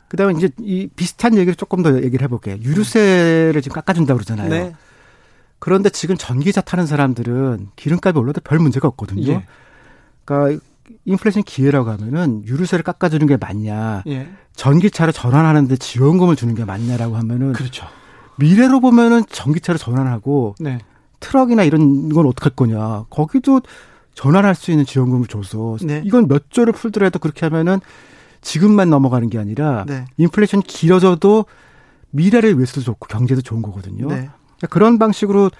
그다음에 0.09 0.33
이제 0.35 0.49
이 0.59 0.89
비슷한 0.93 1.35
얘기를 1.37 1.55
조금 1.55 1.81
더 1.81 1.95
얘기를 1.95 2.25
해볼게요. 2.25 2.57
유류세를 2.57 3.61
지금 3.61 3.75
깎아준다 3.75 4.15
고 4.15 4.17
그러잖아요. 4.17 4.49
네. 4.49 4.73
그런데 5.63 5.89
지금 5.89 6.17
전기차 6.17 6.59
타는 6.59 6.85
사람들은 6.85 7.69
기름값이 7.77 8.19
올라도 8.19 8.41
별 8.41 8.59
문제가 8.59 8.89
없거든요. 8.89 9.31
예. 9.31 9.45
그러니까 10.25 10.61
인플레이션 11.05 11.43
기회라고 11.43 11.89
하면은 11.89 12.43
유류세를 12.45 12.83
깎아주는 12.83 13.25
게 13.27 13.37
맞냐, 13.37 14.03
예. 14.07 14.27
전기차를 14.57 15.13
전환하는데 15.13 15.73
지원금을 15.77 16.35
주는 16.35 16.53
게 16.53 16.65
맞냐라고 16.65 17.15
하면은 17.15 17.53
그렇죠. 17.53 17.87
미래로 18.39 18.81
보면은 18.81 19.23
전기차를 19.29 19.79
전환하고 19.79 20.55
네. 20.59 20.79
트럭이나 21.21 21.63
이런 21.63 22.09
건 22.09 22.25
어떻게 22.25 22.49
할 22.49 22.55
거냐. 22.57 23.05
거기도 23.09 23.61
전환할 24.15 24.55
수 24.55 24.69
있는 24.69 24.85
지원금을 24.85 25.27
줘서 25.27 25.77
네. 25.81 26.01
이건 26.03 26.27
몇 26.27 26.51
조를 26.51 26.73
풀더라도 26.73 27.19
그렇게 27.19 27.45
하면은 27.45 27.79
지금만 28.41 28.89
넘어가는 28.89 29.29
게 29.29 29.39
아니라 29.39 29.85
네. 29.87 30.03
인플레이션 30.17 30.63
길어져도 30.63 31.45
미래를 32.09 32.55
위해서도 32.57 32.81
좋고 32.81 33.07
경제도 33.07 33.41
좋은 33.41 33.61
거거든요. 33.61 34.09
그런 34.69 34.99
방식으로 34.99 35.51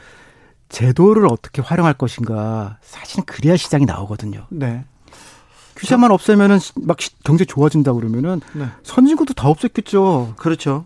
제도를 0.69 1.27
어떻게 1.27 1.61
활용할 1.61 1.93
것인가 1.93 2.77
사실은 2.81 3.25
그래야 3.25 3.55
시장이 3.57 3.85
나오거든요. 3.85 4.47
네. 4.49 4.85
규제만 5.75 6.11
없애면은 6.11 6.59
막 6.81 6.97
경제 7.23 7.45
좋아진다 7.45 7.93
그러면은 7.93 8.41
네. 8.53 8.67
선진국도 8.83 9.33
다 9.33 9.47
없었겠죠. 9.49 10.35
그렇죠. 10.37 10.85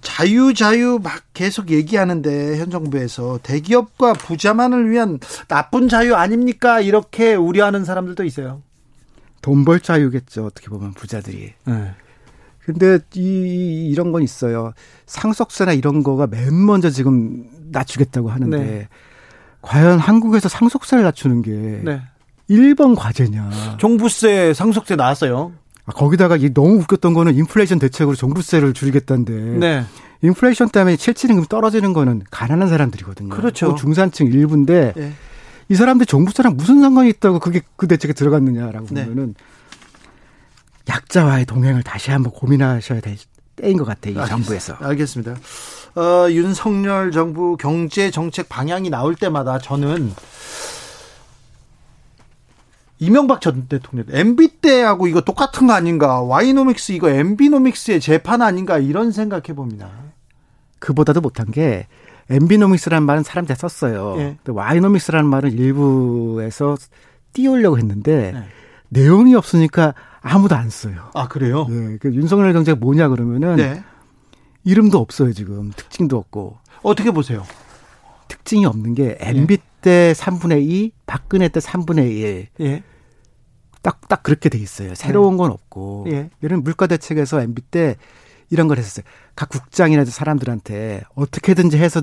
자유 0.00 0.54
자유 0.54 0.98
막 1.02 1.22
계속 1.34 1.70
얘기하는데 1.70 2.58
현 2.58 2.70
정부에서 2.70 3.38
대기업과 3.42 4.12
부자만을 4.14 4.90
위한 4.90 5.18
나쁜 5.48 5.88
자유 5.88 6.14
아닙니까? 6.14 6.80
이렇게 6.80 7.34
우려하는 7.34 7.84
사람들도 7.84 8.24
있어요. 8.24 8.62
돈 9.42 9.64
벌 9.64 9.80
자유겠죠. 9.80 10.44
어떻게 10.46 10.68
보면 10.68 10.92
부자들이. 10.94 11.54
네. 11.64 11.94
근데 12.68 12.98
이 13.14 13.88
이런 13.90 14.12
건 14.12 14.22
있어요. 14.22 14.74
상속세나 15.06 15.72
이런 15.72 16.02
거가 16.02 16.26
맨 16.26 16.66
먼저 16.66 16.90
지금 16.90 17.44
낮추겠다고 17.72 18.28
하는데 18.28 18.58
네. 18.58 18.88
과연 19.62 19.98
한국에서 19.98 20.50
상속세를 20.50 21.02
낮추는 21.02 21.40
게 21.40 21.50
네. 21.82 22.02
1번 22.50 22.94
과제냐. 22.94 23.76
종부세 23.78 24.52
상속세 24.52 24.96
나왔어요. 24.96 25.52
아, 25.86 25.92
거기다가 25.92 26.36
이 26.36 26.52
너무 26.52 26.74
웃겼던 26.80 27.14
거는 27.14 27.36
인플레이션 27.36 27.78
대책으로 27.78 28.14
종부세를 28.14 28.74
줄이겠다는데. 28.74 29.32
네. 29.32 29.84
인플레이션 30.20 30.68
때문에 30.68 30.96
실질임금 30.96 31.46
떨어지는 31.46 31.94
거는 31.94 32.20
가난한 32.30 32.68
사람들이거든요. 32.68 33.30
그렇죠. 33.30 33.76
중산층 33.76 34.26
일부인데 34.26 34.92
네. 34.94 35.12
이 35.70 35.74
사람들 35.74 36.04
종부세랑 36.04 36.58
무슨 36.58 36.82
상관이 36.82 37.08
있다고 37.08 37.38
그게 37.38 37.62
그 37.76 37.88
대책에 37.88 38.12
들어갔느냐라고 38.12 38.88
네. 38.90 39.06
보면은 39.06 39.34
약자와의 40.88 41.46
동행을 41.46 41.82
다시 41.82 42.10
한번 42.10 42.32
고민하셔야 42.32 43.00
될 43.00 43.16
때인 43.56 43.76
것 43.76 43.84
같아요. 43.84 44.22
이 44.22 44.26
정부에서. 44.26 44.74
알겠습니다. 44.80 45.36
어, 45.96 46.30
윤석열 46.30 47.10
정부 47.10 47.56
경제 47.56 48.10
정책 48.10 48.48
방향이 48.48 48.88
나올 48.90 49.14
때마다 49.14 49.58
저는 49.58 50.12
이명박 53.00 53.40
전 53.40 53.66
대통령 53.68 54.06
MB 54.10 54.60
때하고 54.60 55.06
이거 55.06 55.20
똑같은 55.20 55.66
거 55.66 55.72
아닌가? 55.72 56.20
와이노믹스 56.20 56.92
이거 56.92 57.10
MB노믹스의 57.10 58.00
재판 58.00 58.42
아닌가? 58.42 58.78
이런 58.78 59.12
생각해 59.12 59.54
봅니다. 59.54 59.88
그보다도 60.80 61.20
못한 61.20 61.50
게 61.50 61.86
MB노믹스라는 62.30 63.06
말은 63.06 63.22
사람들이 63.22 63.56
썼어요. 63.56 64.14
예. 64.18 64.36
근데 64.42 64.52
와이노믹스라는 64.52 65.28
말은 65.28 65.52
일부에서 65.52 66.76
띄우려고 67.32 67.78
했는데 67.78 68.32
네. 68.32 68.42
내용이 68.88 69.34
없으니까 69.34 69.94
아무도 70.28 70.54
안 70.54 70.70
써요. 70.70 71.10
아 71.14 71.28
그래요? 71.28 71.66
네, 71.68 71.96
그 71.98 72.12
윤석열 72.14 72.52
경제가 72.52 72.78
뭐냐 72.78 73.08
그러면은 73.08 73.56
네. 73.56 73.82
이름도 74.64 74.98
없어요 74.98 75.32
지금 75.32 75.70
특징도 75.74 76.16
없고. 76.16 76.58
어떻게 76.82 77.10
보세요? 77.10 77.44
특징이 78.28 78.66
없는 78.66 78.94
게 78.94 79.16
MB 79.20 79.54
예. 79.54 79.58
때 79.80 80.12
3분의 80.12 80.68
2, 80.68 80.92
박근혜 81.06 81.48
때 81.48 81.60
3분의 81.60 82.10
1. 82.10 82.48
예. 82.60 82.82
딱, 83.82 84.06
딱 84.08 84.22
그렇게 84.22 84.48
돼 84.48 84.58
있어요. 84.58 84.94
새로운 84.94 85.36
건 85.36 85.50
없고. 85.50 86.06
예. 86.10 86.30
예를 86.42 86.58
물가 86.58 86.86
대책에서 86.86 87.40
MB 87.40 87.62
때 87.62 87.96
이런 88.50 88.68
걸 88.68 88.78
했었어요. 88.78 89.04
각 89.34 89.48
국장이나 89.48 90.04
사람들한테 90.04 91.02
어떻게든지 91.14 91.78
해서 91.78 92.02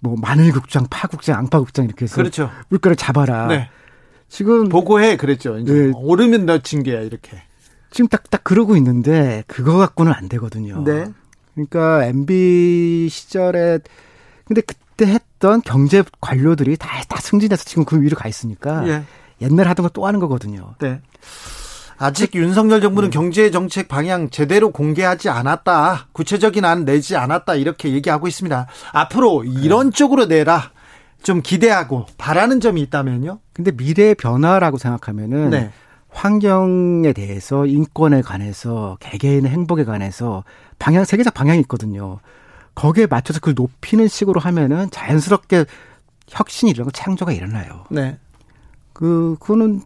뭐 0.00 0.16
마늘국장, 0.20 0.86
파국장, 0.90 1.38
앙파국장 1.38 1.86
이렇게 1.86 2.04
해서 2.04 2.16
그렇죠. 2.16 2.50
물가를 2.68 2.96
잡아라. 2.96 3.46
네. 3.46 3.70
지금 4.28 4.68
보고해 4.68 5.16
그랬죠. 5.16 5.58
이제 5.58 5.72
네. 5.72 5.92
오르면 5.94 6.46
너 6.46 6.58
징계야 6.58 7.00
이렇게. 7.00 7.42
지금 7.94 8.08
딱딱 8.08 8.42
그러고 8.42 8.76
있는데 8.76 9.44
그거 9.46 9.78
갖고는 9.78 10.12
안 10.12 10.28
되거든요. 10.28 10.82
네. 10.82 11.06
그러니까 11.54 12.04
MB 12.06 13.06
시절에 13.08 13.78
근데 14.44 14.60
그때 14.62 15.06
했던 15.06 15.62
경제 15.62 16.02
관료들이 16.20 16.76
다, 16.76 16.88
다 17.08 17.20
승진해서 17.20 17.62
지금 17.64 17.84
그 17.84 18.02
위로 18.02 18.16
가 18.16 18.28
있으니까 18.28 18.86
예. 18.88 19.04
옛날 19.40 19.68
하던 19.68 19.84
거 19.84 19.90
또 19.90 20.06
하는 20.08 20.18
거거든요. 20.18 20.74
네. 20.80 21.00
아직 21.96 22.32
그, 22.32 22.38
윤석열 22.38 22.80
정부는 22.80 23.10
네. 23.10 23.14
경제 23.16 23.52
정책 23.52 23.86
방향 23.86 24.28
제대로 24.28 24.72
공개하지 24.72 25.28
않았다. 25.28 26.08
구체적인 26.12 26.64
안 26.64 26.84
내지 26.84 27.16
않았다. 27.16 27.54
이렇게 27.54 27.92
얘기하고 27.92 28.26
있습니다. 28.26 28.66
앞으로 28.92 29.44
이런 29.44 29.90
네. 29.90 29.96
쪽으로 29.96 30.26
내라. 30.26 30.72
좀 31.22 31.40
기대하고 31.42 32.06
바라는 32.18 32.58
점이 32.60 32.80
있다면요? 32.82 33.38
근데 33.52 33.70
미래의 33.70 34.16
변화라고 34.16 34.78
생각하면은 34.78 35.50
네. 35.50 35.70
환경에 36.14 37.12
대해서 37.12 37.66
인권에 37.66 38.22
관해서 38.22 38.96
개개인의 39.00 39.50
행복에 39.50 39.84
관해서 39.84 40.44
방향 40.78 41.04
세계적 41.04 41.34
방향이 41.34 41.60
있거든요. 41.62 42.20
거기에 42.74 43.06
맞춰서 43.06 43.40
그걸 43.40 43.54
높이는 43.56 44.06
식으로 44.08 44.40
하면은 44.40 44.90
자연스럽게 44.90 45.64
혁신이 46.28 46.70
일어나고 46.70 46.92
창조가 46.92 47.32
일어나요. 47.32 47.84
네. 47.90 48.18
그 48.92 49.36
그거는 49.40 49.82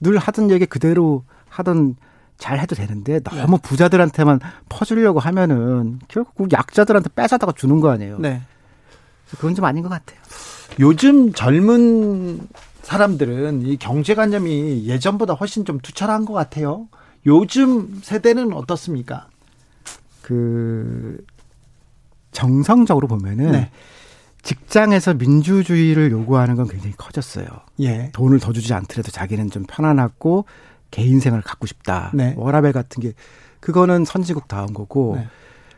늘 0.00 0.18
하던 0.18 0.50
얘기 0.50 0.66
그대로 0.66 1.24
하던 1.50 1.96
잘 2.38 2.58
해도 2.58 2.74
되는데 2.74 3.20
너무 3.20 3.56
네. 3.56 3.62
부자들한테만 3.62 4.40
퍼주려고 4.68 5.20
하면은 5.20 6.00
결국 6.08 6.52
약자들한테 6.52 7.10
뺏어다가 7.14 7.52
주는 7.52 7.80
거 7.80 7.90
아니에요. 7.90 8.18
네. 8.18 8.42
그건 9.30 9.54
좀 9.54 9.64
아닌 9.64 9.82
것 9.82 9.90
같아요. 9.90 10.18
요즘 10.80 11.32
젊은 11.32 12.46
사람들은 12.86 13.62
이 13.62 13.76
경제관념이 13.78 14.86
예전보다 14.86 15.34
훨씬 15.34 15.64
좀 15.64 15.80
투철한 15.80 16.24
것 16.24 16.34
같아요. 16.34 16.86
요즘 17.26 17.98
세대는 18.00 18.52
어떻습니까? 18.52 19.26
그 20.22 21.18
정성적으로 22.30 23.08
보면은 23.08 23.50
네. 23.50 23.70
직장에서 24.42 25.14
민주주의를 25.14 26.12
요구하는 26.12 26.54
건 26.54 26.68
굉장히 26.68 26.94
커졌어요. 26.96 27.46
예. 27.80 28.12
돈을 28.12 28.38
더 28.38 28.52
주지 28.52 28.72
않더라도 28.72 29.10
자기는 29.10 29.50
좀 29.50 29.64
편안하고 29.68 30.44
개인 30.92 31.18
생활을 31.18 31.42
갖고 31.42 31.66
싶다. 31.66 32.12
네. 32.14 32.34
워라벨 32.36 32.72
같은 32.72 33.02
게 33.02 33.14
그거는 33.58 34.04
선진국 34.04 34.46
다운 34.46 34.72
거고 34.72 35.16
네. 35.16 35.26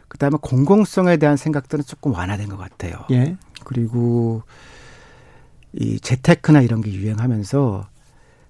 그다음에 0.08 0.36
공공성에 0.42 1.16
대한 1.16 1.38
생각들은 1.38 1.84
조금 1.86 2.12
완화된 2.12 2.50
것 2.50 2.58
같아요. 2.58 3.06
예. 3.10 3.38
그리고 3.64 4.42
이 5.72 6.00
재테크나 6.00 6.62
이런 6.62 6.80
게 6.80 6.92
유행하면서 6.92 7.88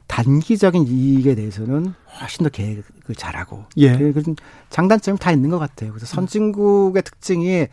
단기적인 0.07 0.87
이익에 0.87 1.35
대해서는 1.35 1.93
훨씬 2.21 2.45
더 2.45 2.49
계획을 2.49 3.15
잘하고 3.17 3.65
예. 3.77 3.97
그런 3.97 4.37
장단점이 4.71 5.19
다 5.19 5.31
있는 5.31 5.51
것 5.51 5.59
같아요. 5.59 5.91
그래서 5.93 6.07
선진국의 6.07 7.03
특징이 7.03 7.67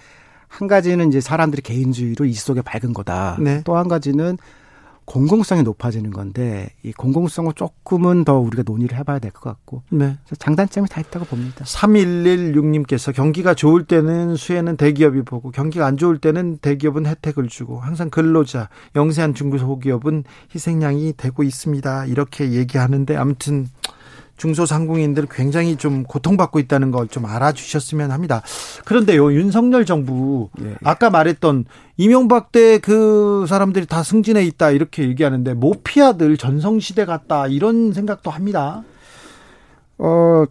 한 0.48 0.68
가지는 0.68 1.10
이제 1.10 1.22
사람들이 1.22 1.62
개인주의로 1.62 2.26
이 2.26 2.34
속에 2.34 2.62
밝은 2.62 2.94
거다. 2.94 3.38
네. 3.40 3.62
또한 3.64 3.88
가지는 3.88 4.38
공공성이 5.06 5.64
높아지는 5.64 6.12
건데 6.12 6.70
이 6.84 6.92
공공성을 6.92 7.54
조금은 7.54 8.24
더 8.26 8.40
우리가 8.40 8.64
논의를 8.66 8.98
해봐야 8.98 9.20
될 9.20 9.32
것 9.32 9.42
같고 9.42 9.84
네. 9.90 10.18
장단점이 10.38 10.88
다 10.90 11.02
있다고 11.02 11.26
봅니다. 11.26 11.64
3116님께서 11.66 13.14
경기가 13.14 13.54
좋을 13.54 13.86
때는 13.86 14.36
수혜는 14.36 14.78
대기업이 14.78 15.22
보고 15.24 15.52
경기가 15.52 15.86
안 15.86 15.98
좋을 15.98 16.18
때는 16.20 16.58
대기업은 16.58 17.06
혜택을 17.06 17.48
주고 17.48 17.80
항상 17.80 18.10
근로자 18.10 18.70
영세한 18.96 19.34
중소기업은 19.36 20.24
희생양이 20.54 21.14
되고 21.18 21.44
있습니다. 21.44 22.06
이렇게 22.06 22.52
얘기하는데 22.52 23.16
아무튼 23.16 23.68
중소상공인들 24.38 25.28
굉장히 25.32 25.76
좀 25.78 26.04
고통받고 26.04 26.60
있다는 26.60 26.92
걸 26.92 27.08
좀 27.08 27.26
알아주셨으면 27.26 28.12
합니다. 28.12 28.42
그런데요, 28.84 29.32
윤석열 29.34 29.86
정부 29.86 30.50
예. 30.62 30.76
아까 30.84 31.10
말했던 31.10 31.66
이명박 31.98 32.52
때 32.52 32.80
그 32.80 33.46
사람들이 33.48 33.86
다 33.86 34.04
승진해 34.04 34.44
있다 34.44 34.72
이렇게 34.72 35.04
얘기하는데 35.04 35.54
모피아들 35.54 36.36
전성시대 36.38 37.06
같다 37.06 37.48
이런 37.48 37.94
생각도 37.94 38.32
합니다. 38.32 38.84
어 39.98 40.44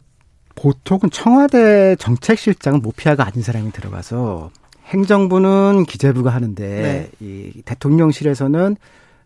보통은 0.55 1.11
청와대 1.13 1.97
정책실장은 1.97 2.81
모피아가 2.81 3.27
아닌 3.27 3.43
사람이 3.43 3.73
들어가서 3.73 4.51
행정부는 4.87 5.85
기재부가 5.85 6.31
하는데 6.31 6.65
네. 6.65 7.11
이 7.21 7.63
대통령실에서는 7.65 8.77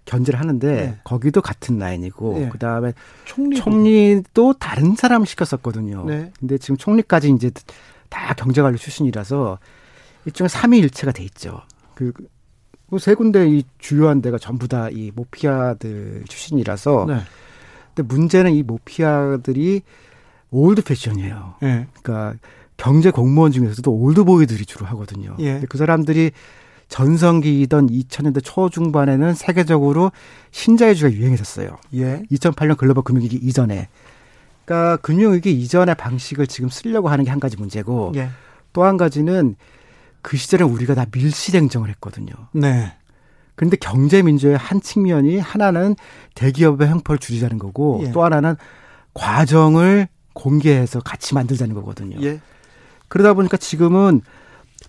견제를 0.09 0.41
하는데 0.41 0.75
네. 0.75 0.99
거기도 1.05 1.41
같은 1.43 1.79
라인이고 1.79 2.39
네. 2.39 2.49
그다음에 2.49 2.95
총리도. 3.27 3.63
총리도 3.63 4.55
다른 4.55 4.95
사람을 4.95 5.27
시켰었거든요. 5.27 6.05
네. 6.07 6.33
근데 6.41 6.59
지금 6.59 6.77
총리까지 6.77 7.31
이제 7.31 7.51
다 8.09 8.35
경제관료 8.35 8.77
출신이라서 8.79 9.59
일종의 10.25 10.49
삼위일체가 10.49 11.13
돼 11.13 11.23
있죠. 11.25 11.61
그 11.95 12.13
세 12.99 13.15
군데 13.15 13.47
이 13.47 13.65
주요한 13.77 14.23
데가 14.23 14.39
전부 14.39 14.67
다 14.67 14.89
이 14.91 15.13
모피아들 15.15 16.25
출신이라서 16.27 17.05
네. 17.07 17.19
근데 17.95 18.15
문제는 18.15 18.55
이 18.55 18.63
모피아들이 18.63 19.83
old 20.51 20.83
fashion이에요. 20.83 21.57
네. 21.61 21.87
그러니까 22.01 22.39
경제 22.79 23.11
공무원 23.11 23.53
중에서도 23.53 23.93
old 23.93 24.12
boy들이 24.12 24.65
주로 24.65 24.87
하거든요. 24.87 25.37
예. 25.41 25.61
그 25.69 25.77
사람들이 25.77 26.31
전성기이던 26.89 27.89
2000년대 27.89 28.41
초중반에는 28.43 29.35
세계적으로 29.35 30.11
신자유주의가 30.51 31.17
유행했었어요. 31.17 31.77
예. 31.95 32.23
2008년 32.31 32.77
글로벌 32.77 33.05
금융위기 33.05 33.37
이전에. 33.37 33.89
그러니까 34.65 34.97
금융위기 34.99 35.53
이전의 35.53 35.95
방식을 35.95 36.47
지금 36.47 36.69
쓰려고 36.69 37.09
하는 37.09 37.25
게 37.25 37.31
한 37.31 37.41
가지 37.41 37.57
문제고 37.57 38.13
예. 38.17 38.31
또 38.73 38.85
한 38.85 38.97
가지는 38.97 39.57
그 40.23 40.37
시절에 40.37 40.65
우리가 40.65 40.95
다 40.95 41.07
밀실행정을 41.13 41.89
했거든요. 41.91 42.33
네. 42.53 42.93
그런데 43.55 43.77
경제민주의 43.77 44.57
한 44.57 44.81
측면이 44.81 45.39
하나는 45.39 45.97
대기업의 46.35 46.89
형벌을 46.89 47.19
줄이자는 47.19 47.59
거고 47.59 48.03
예. 48.05 48.13
또 48.13 48.25
하나는 48.25 48.57
과정을 49.15 50.09
공개해서 50.33 51.01
같이 51.01 51.35
만들자는 51.35 51.75
거거든요. 51.75 52.19
예. 52.23 52.41
그러다 53.09 53.35
보니까 53.35 53.57
지금은 53.57 54.21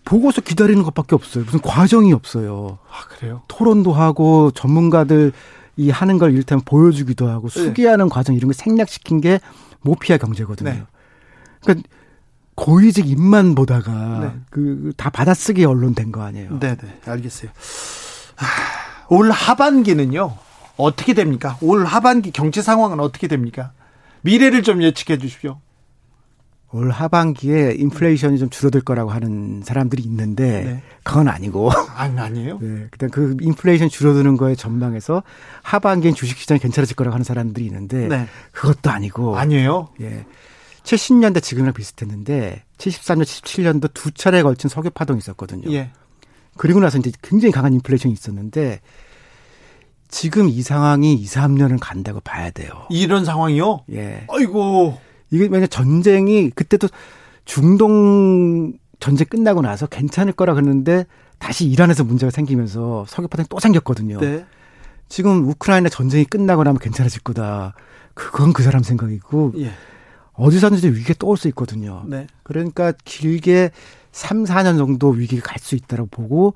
보고서 0.10 0.42
기다리는 0.42 0.82
것밖에 0.82 1.14
없어요. 1.14 1.44
무슨 1.46 1.62
과정이 1.62 2.14
없어요. 2.14 2.80
아, 2.90 3.08
그래요? 3.10 3.44
토론도 3.48 3.94
하고 3.94 4.50
전문가들 4.50 5.32
이 5.78 5.92
하는 5.92 6.18
걸 6.18 6.34
일단 6.34 6.60
보여주기도 6.62 7.30
하고 7.30 7.48
네. 7.48 7.64
수기하는 7.64 8.06
네. 8.06 8.10
과정 8.12 8.36
이런 8.36 8.48
걸 8.48 8.56
생략시킨 8.56 9.22
게 9.22 9.40
모피아 9.82 10.18
경제거든요. 10.18 10.72
네. 10.72 10.84
그러니까 11.62 11.88
고위직 12.56 13.08
입만 13.08 13.54
보다가 13.54 14.20
네. 14.20 14.34
그다 14.50 15.12
받아쓰기 15.12 15.64
언론 15.66 15.94
된 15.94 16.12
거 16.12 16.24
아니에요. 16.24 16.58
네, 16.60 16.76
네. 16.76 17.00
알겠어요. 17.06 17.52
아, 18.38 18.46
올 19.10 19.30
하반기는요. 19.30 20.36
어떻게 20.78 21.14
됩니까? 21.14 21.56
올 21.62 21.86
하반기 21.86 22.32
경제 22.32 22.64
상황은 22.64 23.00
어떻게 23.00 23.28
됩니까? 23.28 23.74
미래를 24.22 24.64
좀 24.64 24.82
예측해 24.82 25.20
주십시오. 25.20 25.60
올 26.72 26.92
하반기에 26.92 27.76
인플레이션이 27.78 28.38
좀 28.38 28.50
줄어들 28.50 28.82
거라고 28.82 29.10
하는 29.10 29.62
사람들이 29.64 30.04
있는데 30.04 30.64
네. 30.64 30.84
그건 31.04 31.28
아니고 31.28 31.72
아, 31.72 32.04
아니에요? 32.04 32.60
네, 32.60 32.88
그냥 32.92 33.12
그 33.12 33.36
인플레이션 33.42 33.90
줄어드는 33.90 34.38
거에 34.38 34.54
전망해서 34.56 35.24
하반기엔 35.64 36.14
주식시장이 36.14 36.60
괜찮아질 36.60 36.96
거라고 36.96 37.16
하는 37.16 37.24
사람들이 37.24 37.66
있는데 37.66 38.08
네. 38.08 38.28
그것도 38.52 38.92
아니고 38.92 39.38
아니에요? 39.38 39.90
예. 40.02 40.26
70년대 40.84 41.42
지금이랑 41.42 41.74
비슷했는데 41.74 42.64
73년, 42.78 43.24
77년도 43.24 43.94
두 43.94 44.12
차례에 44.12 44.44
걸친 44.44 44.70
석유 44.70 44.92
파동이 44.92 45.18
있었거든요. 45.18 45.72
예. 45.72 45.92
그리고 46.56 46.80
나서 46.80 47.00
이제 47.00 47.12
굉장히 47.22 47.52
강한 47.52 47.74
인플레이션이 47.74 48.14
있었는데 48.14 48.80
지금 50.08 50.50
이 50.50 50.62
상황이 50.62 51.14
2, 51.14 51.26
3년은 51.26 51.78
간다고 51.80 52.20
봐야 52.20 52.50
돼요. 52.52 52.70
이런 52.90 53.26
상황이요? 53.26 53.86
예. 53.92 54.26
아이고. 54.30 55.00
이게 55.32 55.50
만약 55.50 55.68
전쟁이 55.68 56.50
그때도 56.50 56.88
중동 57.46 58.74
전쟁 59.00 59.28
끝나고 59.28 59.62
나서 59.62 59.88
괜찮을 59.88 60.34
거라 60.34 60.54
그랬는데 60.54 61.06
다시 61.38 61.66
이란에서 61.68 62.04
문제가 62.04 62.32
생기면서 62.32 63.06
석유 63.08 63.28
파동이 63.28 63.48
또 63.50 63.60
생겼거든요. 63.60 64.20
네. 64.20 64.46
지금 65.08 65.48
우크라이나 65.48 65.90
전쟁이 65.90 66.26
끝나고 66.26 66.64
나면 66.64 66.80
괜찮아질 66.80 67.22
거다. 67.22 67.74
그건 68.14 68.54
그 68.54 68.62
사람 68.64 68.84
생각이고 68.84 69.54
예. 69.58 69.72
어디서든지 70.34 70.90
위기가 70.90 71.14
또 71.18 71.30
올 71.30 71.38
수 71.38 71.48
있거든요. 71.50 72.04
네. 72.08 72.28
그러니까 72.44 72.94
길게 73.06 73.72
3, 74.12 74.44
4년 74.44 74.78
정도 74.78 75.10
위기가 75.10 75.50
갈 75.52 75.60
수 75.60 75.76
있다고 75.76 76.08
보고 76.08 76.54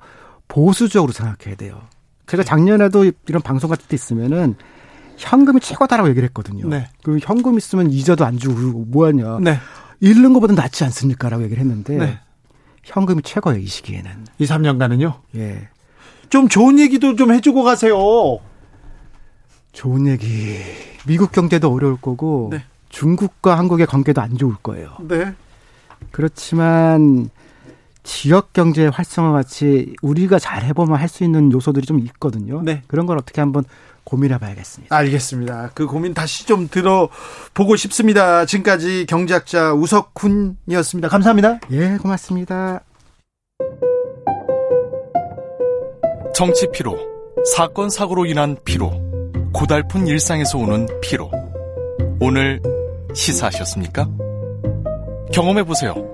보수적으로 0.48 1.12
생각해야 1.12 1.56
돼요. 1.56 1.80
제가 2.26 2.42
네. 2.42 2.46
작년에도 2.48 3.10
이런 3.28 3.42
방송 3.42 3.70
같은 3.70 3.86
데 3.88 3.94
있으면은 3.94 4.56
현금이 5.16 5.60
최고다라고 5.60 6.08
얘기를 6.10 6.26
했거든요. 6.28 6.68
네. 6.68 6.88
그 7.02 7.18
현금 7.20 7.56
있으면 7.56 7.90
이자도 7.90 8.24
안 8.24 8.38
주고 8.38 8.84
뭐하냐. 8.86 9.38
네. 9.40 9.58
잃는 10.00 10.32
것보다 10.32 10.54
낫지 10.54 10.84
않습니까라고 10.84 11.44
얘기를 11.44 11.60
했는데 11.60 11.96
네. 11.96 12.18
현금이 12.82 13.22
최고예요 13.22 13.60
이 13.60 13.66
시기에는. 13.66 14.10
2, 14.38 14.44
3년간은요? 14.44 15.14
예. 15.36 15.68
좀 16.28 16.48
좋은 16.48 16.78
얘기도 16.78 17.16
좀 17.16 17.32
해주고 17.32 17.62
가세요. 17.62 17.96
좋은 19.72 20.06
얘기. 20.06 20.58
미국 21.06 21.32
경제도 21.32 21.72
어려울 21.72 21.96
거고 21.96 22.48
네. 22.52 22.64
중국과 22.88 23.58
한국의 23.58 23.86
관계도 23.86 24.20
안 24.20 24.36
좋을 24.36 24.54
거예요. 24.62 24.96
네. 25.00 25.34
그렇지만 26.10 27.30
지역 28.04 28.52
경제 28.52 28.86
활성화 28.86 29.32
같이 29.32 29.94
우리가 30.02 30.38
잘 30.38 30.62
해보면 30.64 30.98
할 30.98 31.08
수 31.08 31.24
있는 31.24 31.50
요소들이 31.52 31.86
좀 31.86 31.98
있거든요. 32.00 32.60
네. 32.62 32.82
그런 32.86 33.06
걸 33.06 33.16
어떻게 33.18 33.40
한번 33.40 33.64
고민해 34.04 34.38
봐야겠습니다. 34.38 34.94
알겠습니다. 34.94 35.70
그 35.74 35.86
고민 35.86 36.12
다시 36.12 36.46
좀 36.46 36.68
들어보고 36.68 37.76
싶습니다. 37.76 38.44
지금까지 38.44 39.06
경제학자 39.08 39.72
우석훈이었습니다. 39.72 41.08
감사합니다. 41.08 41.60
예, 41.70 41.96
고맙습니다. 42.00 42.80
정치 46.34 46.66
피로, 46.72 46.98
사건 47.56 47.88
사고로 47.88 48.26
인한 48.26 48.56
피로, 48.64 48.90
고달픈 49.52 50.06
일상에서 50.06 50.58
오는 50.58 50.86
피로. 51.00 51.30
오늘 52.20 52.60
시사하셨습니까? 53.14 54.08
경험해 55.32 55.62
보세요. 55.62 56.13